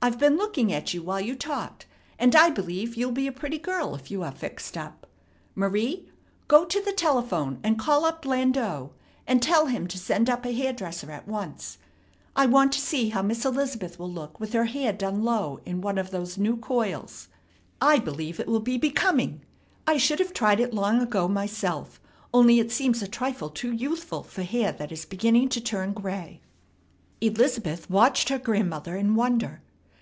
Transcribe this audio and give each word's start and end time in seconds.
I've 0.00 0.20
been 0.20 0.36
looking 0.36 0.72
at 0.72 0.94
you 0.94 1.02
while 1.02 1.20
you 1.20 1.34
talked, 1.34 1.84
and 2.20 2.36
I 2.36 2.50
believe 2.50 2.94
you'll 2.96 3.10
be 3.10 3.26
a 3.26 3.32
pretty 3.32 3.58
girl 3.58 3.96
if 3.96 4.12
you 4.12 4.22
are 4.22 4.30
fixed 4.30 4.76
up. 4.76 5.08
Marie, 5.56 6.08
go 6.46 6.64
to 6.64 6.80
the 6.80 6.92
telephone, 6.92 7.58
and 7.64 7.80
call 7.80 8.04
up 8.04 8.22
Blandeaux, 8.22 8.92
and 9.26 9.42
tell 9.42 9.66
him 9.66 9.88
to 9.88 9.98
send 9.98 10.30
up 10.30 10.46
a 10.46 10.52
hair 10.52 10.72
dresser 10.72 11.10
at 11.10 11.26
once. 11.26 11.78
I 12.36 12.46
want 12.46 12.72
to 12.74 12.80
see 12.80 13.08
how 13.08 13.22
Miss 13.22 13.44
Elizabeth 13.44 13.98
will 13.98 14.10
look 14.10 14.38
with 14.38 14.52
her 14.52 14.66
hair 14.66 14.92
done 14.92 15.24
low 15.24 15.58
in 15.66 15.80
one 15.80 15.98
of 15.98 16.12
those 16.12 16.38
new 16.38 16.56
coils. 16.56 17.26
I 17.80 17.98
believe 17.98 18.38
it 18.38 18.46
will 18.46 18.60
be 18.60 18.78
becoming. 18.78 19.42
I 19.84 19.96
should 19.96 20.20
have 20.20 20.32
tried 20.32 20.60
it 20.60 20.72
long 20.72 21.02
ago 21.02 21.26
myself; 21.26 22.00
only 22.32 22.60
it 22.60 22.70
seems 22.70 23.02
a 23.02 23.08
trifle 23.08 23.50
too 23.50 23.72
youthful 23.72 24.22
for 24.22 24.44
hair 24.44 24.70
that 24.70 24.92
is 24.92 25.04
beginning 25.04 25.48
to 25.50 25.60
turn 25.60 25.92
gray." 25.92 26.40
Elizabeth 27.20 27.90
watched 27.90 28.28
her 28.28 28.38
grandmother 28.38 28.94
in 28.96 29.16
wonder. 29.16 29.60